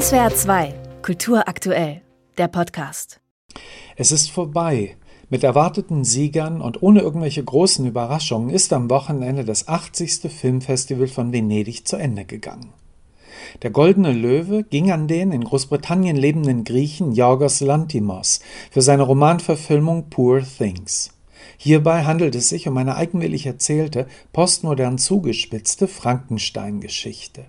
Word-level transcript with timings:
SWR 0.00 0.34
2, 0.34 0.74
Kultur 1.02 1.46
aktuell, 1.46 2.02
der 2.36 2.48
Podcast. 2.48 3.20
Es 3.94 4.10
ist 4.10 4.28
vorbei. 4.28 4.96
Mit 5.30 5.44
erwarteten 5.44 6.02
Siegern 6.02 6.60
und 6.60 6.82
ohne 6.82 6.98
irgendwelche 6.98 7.44
großen 7.44 7.86
Überraschungen 7.86 8.50
ist 8.50 8.72
am 8.72 8.90
Wochenende 8.90 9.44
das 9.44 9.68
80. 9.68 10.32
Filmfestival 10.32 11.06
von 11.06 11.32
Venedig 11.32 11.86
zu 11.86 11.94
Ende 11.94 12.24
gegangen. 12.24 12.72
Der 13.62 13.70
Goldene 13.70 14.10
Löwe 14.10 14.64
ging 14.64 14.90
an 14.90 15.06
den 15.06 15.30
in 15.30 15.44
Großbritannien 15.44 16.16
lebenden 16.16 16.64
Griechen 16.64 17.12
Yorgos 17.12 17.60
Lantimos 17.60 18.40
für 18.72 18.82
seine 18.82 19.04
Romanverfilmung 19.04 20.10
Poor 20.10 20.42
Things. 20.42 21.12
Hierbei 21.56 22.02
handelt 22.02 22.34
es 22.34 22.48
sich 22.48 22.66
um 22.66 22.76
eine 22.78 22.96
eigenwillig 22.96 23.46
erzählte, 23.46 24.08
postmodern 24.32 24.98
zugespitzte 24.98 25.86
Frankenstein-Geschichte. 25.86 27.44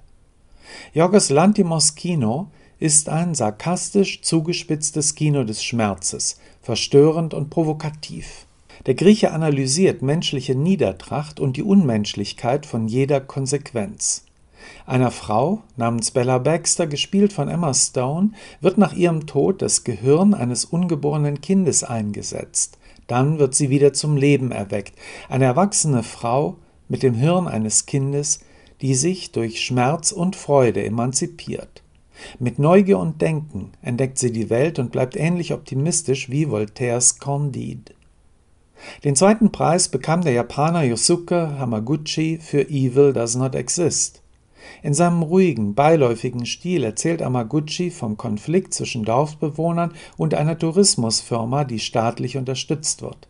Yorgos 0.93 1.29
Lantimos 1.29 1.95
Kino 1.95 2.47
ist 2.79 3.09
ein 3.09 3.35
sarkastisch 3.35 4.21
zugespitztes 4.21 5.15
Kino 5.15 5.43
des 5.43 5.63
Schmerzes, 5.63 6.39
verstörend 6.61 7.33
und 7.33 7.49
provokativ. 7.49 8.45
Der 8.85 8.95
Grieche 8.95 9.31
analysiert 9.31 10.01
menschliche 10.01 10.55
Niedertracht 10.55 11.39
und 11.39 11.57
die 11.57 11.63
Unmenschlichkeit 11.63 12.65
von 12.65 12.87
jeder 12.87 13.21
Konsequenz. 13.21 14.25
Einer 14.85 15.11
Frau 15.11 15.61
namens 15.77 16.11
Bella 16.11 16.37
Baxter, 16.37 16.87
gespielt 16.87 17.33
von 17.33 17.47
Emma 17.47 17.73
Stone, 17.73 18.31
wird 18.61 18.77
nach 18.77 18.93
ihrem 18.93 19.25
Tod 19.25 19.61
das 19.61 19.83
Gehirn 19.83 20.33
eines 20.33 20.65
ungeborenen 20.65 21.41
Kindes 21.41 21.83
eingesetzt. 21.83 22.77
Dann 23.07 23.39
wird 23.39 23.55
sie 23.55 23.69
wieder 23.69 23.93
zum 23.93 24.17
Leben 24.17 24.51
erweckt. 24.51 24.93
Eine 25.29 25.45
erwachsene 25.45 26.03
Frau 26.03 26.57
mit 26.87 27.03
dem 27.03 27.13
Hirn 27.13 27.47
eines 27.47 27.85
Kindes, 27.85 28.41
die 28.81 28.95
sich 28.95 29.31
durch 29.31 29.61
Schmerz 29.61 30.11
und 30.11 30.35
Freude 30.35 30.83
emanzipiert. 30.83 31.83
Mit 32.39 32.59
Neugier 32.59 32.99
und 32.99 33.21
Denken 33.21 33.71
entdeckt 33.81 34.17
sie 34.17 34.31
die 34.31 34.49
Welt 34.49 34.79
und 34.79 34.91
bleibt 34.91 35.15
ähnlich 35.15 35.53
optimistisch 35.53 36.29
wie 36.29 36.49
Voltaires 36.49 37.19
Candide. 37.19 37.93
Den 39.03 39.15
zweiten 39.15 39.51
Preis 39.51 39.89
bekam 39.89 40.21
der 40.21 40.33
Japaner 40.33 40.83
Yosuke 40.83 41.57
Hamaguchi 41.57 42.39
für 42.41 42.69
Evil 42.69 43.13
Does 43.13 43.35
Not 43.35 43.55
Exist. 43.55 44.21
In 44.81 44.93
seinem 44.93 45.21
ruhigen, 45.21 45.75
beiläufigen 45.75 46.45
Stil 46.45 46.83
erzählt 46.83 47.21
Amaguchi 47.21 47.91
vom 47.91 48.17
Konflikt 48.17 48.73
zwischen 48.73 49.03
Dorfbewohnern 49.03 49.93
und 50.17 50.33
einer 50.33 50.57
Tourismusfirma, 50.57 51.63
die 51.63 51.79
staatlich 51.79 52.37
unterstützt 52.37 53.01
wird. 53.01 53.27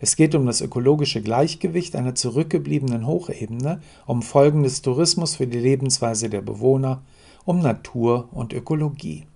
Es 0.00 0.16
geht 0.16 0.34
um 0.34 0.46
das 0.46 0.60
ökologische 0.60 1.22
Gleichgewicht 1.22 1.96
einer 1.96 2.14
zurückgebliebenen 2.14 3.06
Hochebene, 3.06 3.80
um 4.06 4.22
Folgen 4.22 4.62
des 4.62 4.82
Tourismus 4.82 5.36
für 5.36 5.46
die 5.46 5.58
Lebensweise 5.58 6.28
der 6.28 6.42
Bewohner, 6.42 7.02
um 7.44 7.60
Natur 7.60 8.28
und 8.32 8.52
Ökologie. 8.52 9.26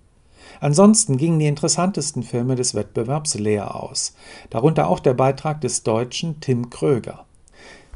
Ansonsten 0.61 1.17
gingen 1.17 1.39
die 1.39 1.47
interessantesten 1.47 2.23
Filme 2.23 2.55
des 2.55 2.75
Wettbewerbs 2.75 3.35
leer 3.35 3.75
aus, 3.75 4.15
darunter 4.49 4.89
auch 4.89 4.99
der 4.99 5.13
Beitrag 5.13 5.61
des 5.61 5.83
Deutschen 5.83 6.39
Tim 6.41 6.69
Kröger. 6.69 7.25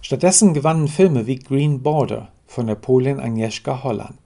Stattdessen 0.01 0.53
gewannen 0.53 0.87
Filme 0.87 1.27
wie 1.27 1.37
Green 1.37 1.81
Border 1.81 2.29
von 2.45 2.67
der 2.67 2.75
Polin 2.75 3.19
Agnieszka 3.19 3.83
Holland. 3.83 4.22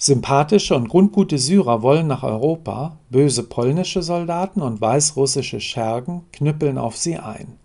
Sympathische 0.00 0.76
und 0.76 0.88
grundgute 0.88 1.38
Syrer 1.38 1.82
wollen 1.82 2.06
nach 2.06 2.22
Europa, 2.22 2.98
böse 3.10 3.42
polnische 3.42 4.00
Soldaten 4.00 4.62
und 4.62 4.80
weißrussische 4.80 5.60
Schergen 5.60 6.22
knüppeln 6.32 6.78
auf 6.78 6.96
sie 6.96 7.16
ein. 7.16 7.58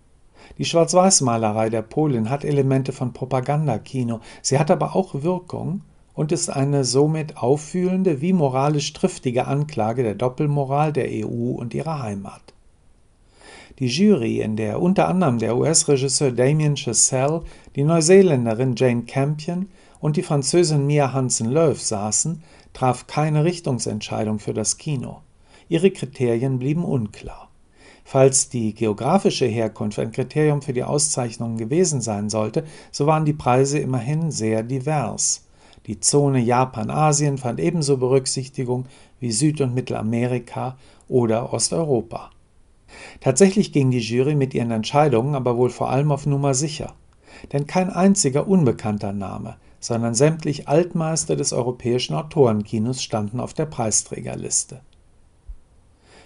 Die 0.58 0.64
Schwarz-Weiß-Malerei 0.64 1.70
der 1.70 1.82
Polin 1.82 2.30
hat 2.30 2.44
Elemente 2.44 2.90
von 2.90 3.12
Propagandakino, 3.12 4.18
sie 4.42 4.58
hat 4.58 4.72
aber 4.72 4.96
auch 4.96 5.22
Wirkung 5.22 5.82
und 6.12 6.32
ist 6.32 6.50
eine 6.50 6.84
somit 6.84 7.36
auffühlende 7.36 8.20
wie 8.20 8.32
moralisch 8.32 8.92
triftige 8.92 9.46
Anklage 9.46 10.02
der 10.02 10.16
Doppelmoral 10.16 10.92
der 10.92 11.06
EU 11.10 11.52
und 11.52 11.72
ihrer 11.72 12.02
Heimat. 12.02 12.42
Die 13.78 13.86
Jury, 13.86 14.40
in 14.40 14.56
der 14.56 14.82
unter 14.82 15.06
anderem 15.06 15.38
der 15.38 15.56
US-Regisseur 15.56 16.32
Damien 16.32 16.76
Chazelle, 16.76 17.42
die 17.76 17.84
Neuseeländerin 17.84 18.74
Jane 18.76 19.02
Campion 19.02 19.68
und 20.04 20.18
die 20.18 20.22
Französin 20.22 20.86
Mia 20.86 21.14
Hansen-Löw 21.14 21.80
saßen, 21.80 22.42
traf 22.74 23.06
keine 23.06 23.44
Richtungsentscheidung 23.44 24.38
für 24.38 24.52
das 24.52 24.76
Kino. 24.76 25.22
Ihre 25.70 25.90
Kriterien 25.90 26.58
blieben 26.58 26.84
unklar. 26.84 27.48
Falls 28.04 28.50
die 28.50 28.74
geografische 28.74 29.46
Herkunft 29.46 29.98
ein 29.98 30.12
Kriterium 30.12 30.60
für 30.60 30.74
die 30.74 30.84
Auszeichnungen 30.84 31.56
gewesen 31.56 32.02
sein 32.02 32.28
sollte, 32.28 32.64
so 32.92 33.06
waren 33.06 33.24
die 33.24 33.32
Preise 33.32 33.78
immerhin 33.78 34.30
sehr 34.30 34.62
divers. 34.62 35.46
Die 35.86 36.00
Zone 36.00 36.40
Japan-Asien 36.40 37.38
fand 37.38 37.58
ebenso 37.58 37.96
Berücksichtigung 37.96 38.84
wie 39.20 39.32
Süd- 39.32 39.62
und 39.62 39.72
Mittelamerika 39.72 40.76
oder 41.08 41.50
Osteuropa. 41.54 42.28
Tatsächlich 43.20 43.72
ging 43.72 43.90
die 43.90 44.00
Jury 44.00 44.34
mit 44.34 44.52
ihren 44.52 44.70
Entscheidungen 44.70 45.34
aber 45.34 45.56
wohl 45.56 45.70
vor 45.70 45.88
allem 45.88 46.12
auf 46.12 46.26
Nummer 46.26 46.52
sicher. 46.52 46.92
Denn 47.54 47.66
kein 47.66 47.88
einziger 47.88 48.46
unbekannter 48.46 49.14
Name, 49.14 49.56
sondern 49.84 50.14
sämtlich 50.14 50.66
Altmeister 50.66 51.36
des 51.36 51.52
europäischen 51.52 52.14
Autorenkinos 52.14 53.02
standen 53.02 53.38
auf 53.38 53.52
der 53.52 53.66
Preisträgerliste. 53.66 54.80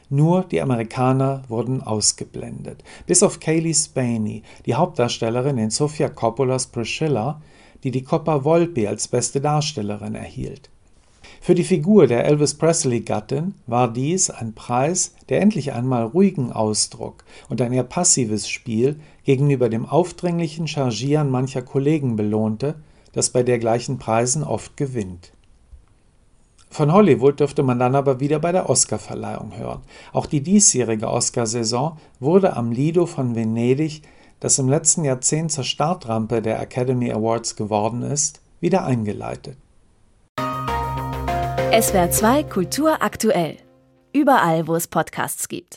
Nur 0.09 0.45
die 0.45 0.63
Amerikaner 0.63 1.43
wurden 1.49 1.83
ausgeblendet. 1.83 2.85
Bis 3.07 3.25
auf 3.25 3.41
Kaylee 3.41 3.75
Spaney, 3.75 4.45
die 4.65 4.77
Hauptdarstellerin 4.77 5.59
in 5.59 5.71
Sofia 5.71 6.09
Coppolas 6.09 6.69
Priscilla, 6.69 7.43
die 7.83 7.91
die 7.91 8.05
Coppa 8.05 8.45
Volpi 8.45 8.87
als 8.87 9.09
beste 9.09 9.41
Darstellerin 9.41 10.15
erhielt. 10.15 10.71
Für 11.41 11.57
die 11.57 11.65
Figur 11.65 12.07
der 12.07 12.27
Elvis 12.27 12.55
Presley-Gattin 12.55 13.55
war 13.67 13.93
dies 13.93 14.31
ein 14.31 14.55
Preis, 14.55 15.17
der 15.31 15.41
endlich 15.41 15.73
einmal 15.73 16.05
ruhigen 16.05 16.53
Ausdruck 16.53 17.25
und 17.49 17.61
ein 17.61 17.73
eher 17.73 17.83
passives 17.83 18.49
Spiel 18.49 19.01
gegenüber 19.25 19.69
dem 19.69 19.85
aufdringlichen 19.85 20.69
Chargieren 20.69 21.29
mancher 21.29 21.63
Kollegen 21.63 22.15
belohnte, 22.15 22.77
das 23.19 23.31
bei 23.31 23.43
dergleichen 23.43 23.99
Preisen 23.99 24.45
oft 24.45 24.77
gewinnt. 24.77 25.33
Von 26.71 26.93
Hollywood 26.93 27.41
dürfte 27.41 27.65
man 27.65 27.81
dann 27.81 27.97
aber 27.97 28.21
wieder 28.21 28.39
bei 28.39 28.53
der 28.53 28.71
Oscarverleihung 28.71 29.57
hören. 29.57 29.83
Auch 30.13 30.27
die 30.27 30.41
diesjährige 30.41 31.09
Oscarsaison 31.09 31.99
wurde 32.21 32.57
am 32.57 32.71
Lido 32.71 33.07
von 33.07 33.35
Venedig 33.35 34.03
das 34.41 34.59
im 34.61 34.69
letzten 34.69 35.03
Jahrzehnt 35.03 35.51
zur 35.51 35.65
Startrampe 35.65 36.41
der 36.41 36.61
Academy 36.61 37.11
Awards 37.11 37.57
geworden 37.57 38.03
ist, 38.03 38.41
wieder 38.61 38.85
eingeleitet. 38.85 39.57
SWR 41.81 42.11
2 42.13 42.45
Kultur 42.45 43.03
aktuell. 43.03 43.57
Überall, 44.13 44.69
wo 44.69 44.77
es 44.77 44.87
Podcasts 44.87 45.49
gibt. 45.49 45.75